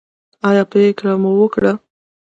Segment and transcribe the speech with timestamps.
[0.49, 1.71] ایا پریکړه مو وکړه؟